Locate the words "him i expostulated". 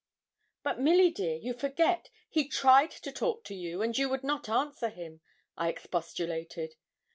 4.89-6.73